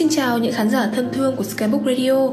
[0.00, 2.28] Xin chào những khán giả thân thương của Skybook Radio.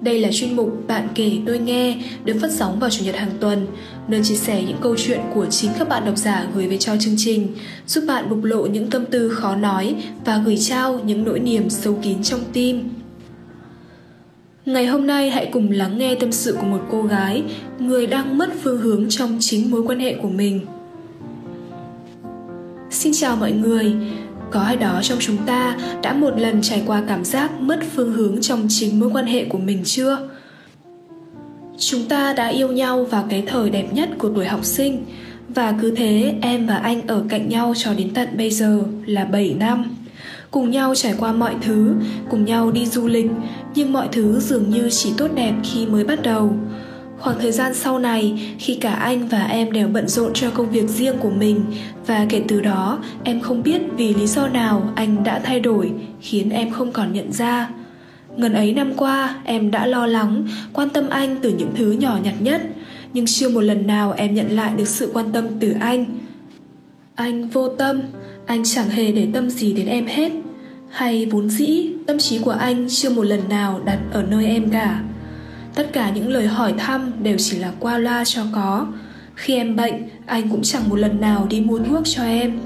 [0.00, 3.30] Đây là chuyên mục Bạn kể tôi nghe được phát sóng vào chủ nhật hàng
[3.40, 3.66] tuần,
[4.08, 6.96] nơi chia sẻ những câu chuyện của chính các bạn độc giả gửi về cho
[6.96, 7.48] chương trình,
[7.86, 9.94] giúp bạn bộc lộ những tâm tư khó nói
[10.24, 12.88] và gửi trao những nỗi niềm sâu kín trong tim.
[14.66, 17.42] Ngày hôm nay hãy cùng lắng nghe tâm sự của một cô gái,
[17.78, 20.60] người đang mất phương hướng trong chính mối quan hệ của mình.
[22.90, 23.94] Xin chào mọi người,
[24.50, 28.12] có ai đó trong chúng ta đã một lần trải qua cảm giác mất phương
[28.12, 30.28] hướng trong chính mối quan hệ của mình chưa?
[31.78, 35.04] Chúng ta đã yêu nhau vào cái thời đẹp nhất của tuổi học sinh,
[35.48, 39.24] và cứ thế em và anh ở cạnh nhau cho đến tận bây giờ là
[39.24, 39.84] 7 năm.
[40.50, 41.94] Cùng nhau trải qua mọi thứ,
[42.30, 43.26] cùng nhau đi du lịch,
[43.74, 46.52] nhưng mọi thứ dường như chỉ tốt đẹp khi mới bắt đầu
[47.20, 50.70] khoảng thời gian sau này, khi cả anh và em đều bận rộn cho công
[50.70, 51.64] việc riêng của mình,
[52.06, 55.92] và kể từ đó, em không biết vì lý do nào anh đã thay đổi,
[56.20, 57.68] khiến em không còn nhận ra.
[58.36, 62.18] Ngần ấy năm qua, em đã lo lắng, quan tâm anh từ những thứ nhỏ
[62.22, 62.62] nhặt nhất,
[63.12, 66.04] nhưng chưa một lần nào em nhận lại được sự quan tâm từ anh.
[67.14, 68.00] Anh vô tâm,
[68.46, 70.32] anh chẳng hề để tâm gì đến em hết.
[70.90, 74.70] Hay vốn dĩ, tâm trí của anh chưa một lần nào đặt ở nơi em
[74.70, 75.02] cả
[75.74, 78.86] tất cả những lời hỏi thăm đều chỉ là qua loa cho có.
[79.34, 82.58] Khi em bệnh, anh cũng chẳng một lần nào đi mua thuốc cho em.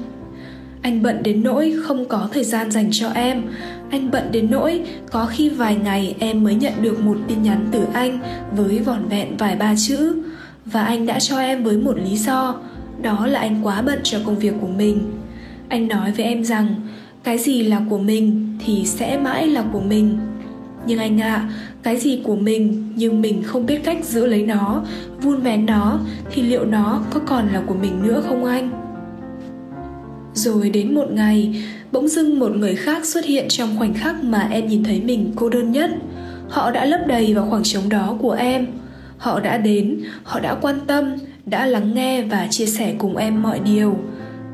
[0.83, 3.43] Anh bận đến nỗi không có thời gian dành cho em.
[3.91, 7.69] Anh bận đến nỗi có khi vài ngày em mới nhận được một tin nhắn
[7.71, 8.19] từ anh
[8.57, 10.23] với vỏn vẹn vài ba chữ.
[10.67, 12.55] Và anh đã cho em với một lý do,
[13.03, 15.13] đó là anh quá bận cho công việc của mình.
[15.69, 16.75] Anh nói với em rằng,
[17.25, 20.19] cái gì là của mình thì sẽ mãi là của mình
[20.87, 21.49] nhưng anh ạ à,
[21.83, 24.83] cái gì của mình nhưng mình không biết cách giữ lấy nó
[25.23, 26.01] vun vén nó
[26.33, 28.71] thì liệu nó có còn là của mình nữa không anh?
[30.35, 34.49] Rồi đến một ngày bỗng dưng một người khác xuất hiện trong khoảnh khắc mà
[34.51, 35.91] em nhìn thấy mình cô đơn nhất.
[36.49, 38.67] Họ đã lấp đầy vào khoảng trống đó của em.
[39.19, 43.43] Họ đã đến họ đã quan tâm đã lắng nghe và chia sẻ cùng em
[43.43, 43.97] mọi điều.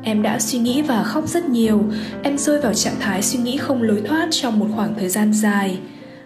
[0.03, 1.83] Em đã suy nghĩ và khóc rất nhiều.
[2.23, 5.33] Em rơi vào trạng thái suy nghĩ không lối thoát trong một khoảng thời gian
[5.33, 5.77] dài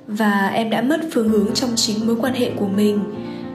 [0.08, 3.00] và em đã mất phương hướng trong chính mối quan hệ của mình.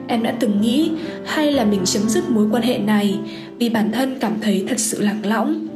[0.07, 0.91] Em đã từng nghĩ
[1.25, 3.19] hay là mình chấm dứt mối quan hệ này
[3.57, 5.67] vì bản thân cảm thấy thật sự lạc lõng.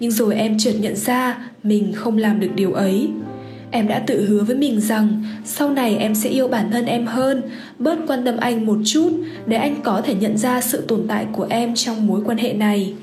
[0.00, 3.08] Nhưng rồi em chợt nhận ra mình không làm được điều ấy.
[3.70, 7.06] Em đã tự hứa với mình rằng sau này em sẽ yêu bản thân em
[7.06, 7.42] hơn,
[7.78, 9.10] bớt quan tâm anh một chút
[9.46, 12.52] để anh có thể nhận ra sự tồn tại của em trong mối quan hệ
[12.52, 12.94] này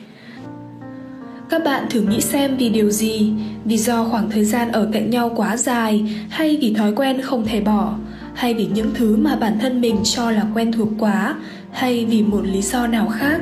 [1.52, 3.34] các bạn thử nghĩ xem vì điều gì?
[3.66, 7.46] Vì do khoảng thời gian ở cạnh nhau quá dài hay vì thói quen không
[7.46, 7.94] thể bỏ?
[8.34, 11.36] Hay vì những thứ mà bản thân mình cho là quen thuộc quá?
[11.72, 13.42] Hay vì một lý do nào khác?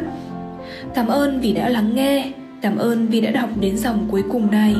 [0.95, 2.31] Cảm ơn vì đã lắng nghe.
[2.61, 4.75] Cảm ơn vì đã đọc đến dòng cuối cùng này.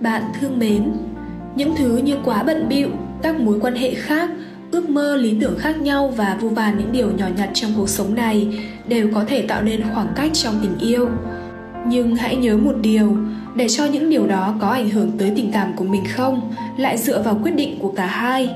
[0.00, 0.92] Bạn thương mến,
[1.54, 2.88] những thứ như quá bận bịu,
[3.22, 4.30] các mối quan hệ khác
[4.70, 7.88] ước mơ lý tưởng khác nhau và vô vàn những điều nhỏ nhặt trong cuộc
[7.88, 8.48] sống này
[8.88, 11.08] đều có thể tạo nên khoảng cách trong tình yêu.
[11.86, 13.16] Nhưng hãy nhớ một điều,
[13.56, 16.98] để cho những điều đó có ảnh hưởng tới tình cảm của mình không, lại
[16.98, 18.50] dựa vào quyết định của cả hai.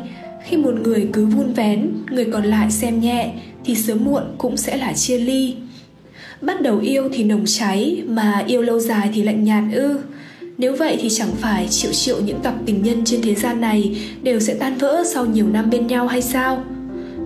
[0.44, 3.32] Khi một người cứ vun vén, người còn lại xem nhẹ,
[3.64, 5.54] thì sớm muộn cũng sẽ là chia ly.
[6.40, 9.98] Bắt đầu yêu thì nồng cháy, mà yêu lâu dài thì lạnh nhạt ư
[10.62, 13.96] nếu vậy thì chẳng phải triệu triệu những cặp tình nhân trên thế gian này
[14.22, 16.64] đều sẽ tan vỡ sau nhiều năm bên nhau hay sao?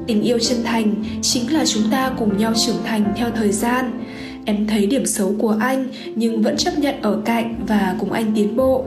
[0.06, 4.04] Tình yêu chân thành chính là chúng ta cùng nhau trưởng thành theo thời gian.
[4.44, 8.32] Em thấy điểm xấu của anh nhưng vẫn chấp nhận ở cạnh và cùng anh
[8.34, 8.84] tiến bộ.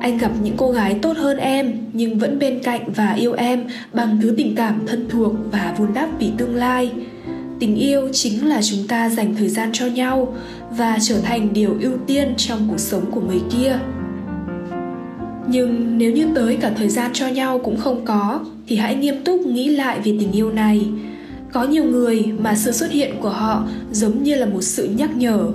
[0.00, 3.64] Anh gặp những cô gái tốt hơn em nhưng vẫn bên cạnh và yêu em
[3.92, 6.90] bằng thứ tình cảm thân thuộc và vun đắp vì tương lai
[7.62, 10.34] tình yêu chính là chúng ta dành thời gian cho nhau
[10.70, 13.78] và trở thành điều ưu tiên trong cuộc sống của người kia.
[15.48, 19.24] Nhưng nếu như tới cả thời gian cho nhau cũng không có, thì hãy nghiêm
[19.24, 20.86] túc nghĩ lại về tình yêu này.
[21.52, 25.16] Có nhiều người mà sự xuất hiện của họ giống như là một sự nhắc
[25.16, 25.48] nhở.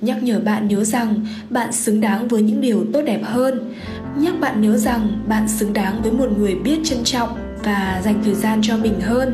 [0.00, 3.74] Nhắc nhở bạn nhớ rằng bạn xứng đáng với những điều tốt đẹp hơn.
[4.18, 7.28] Nhắc bạn nhớ rằng bạn xứng đáng với một người biết trân trọng
[7.64, 9.32] và dành thời gian cho mình hơn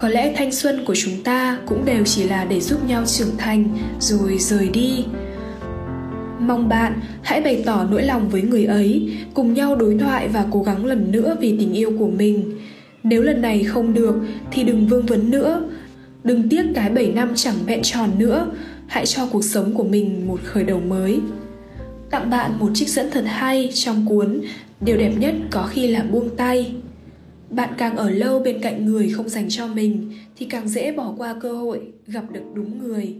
[0.00, 3.36] có lẽ thanh xuân của chúng ta cũng đều chỉ là để giúp nhau trưởng
[3.38, 3.68] thành,
[4.00, 5.04] rồi rời đi.
[6.38, 10.46] Mong bạn hãy bày tỏ nỗi lòng với người ấy, cùng nhau đối thoại và
[10.50, 12.58] cố gắng lần nữa vì tình yêu của mình.
[13.02, 14.14] Nếu lần này không được,
[14.50, 15.70] thì đừng vương vấn nữa.
[16.24, 18.50] Đừng tiếc cái 7 năm chẳng vẹn tròn nữa.
[18.86, 21.20] Hãy cho cuộc sống của mình một khởi đầu mới.
[22.10, 24.40] Tặng bạn một trích dẫn thật hay trong cuốn
[24.80, 26.72] điều đẹp nhất có khi là buông tay
[27.50, 31.14] bạn càng ở lâu bên cạnh người không dành cho mình, thì càng dễ bỏ
[31.18, 33.16] qua cơ hội gặp được đúng người.